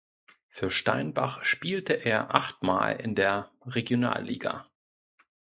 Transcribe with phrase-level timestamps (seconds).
[0.47, 4.67] Für Steinbach spielte er acht Mal in der Regionalliga.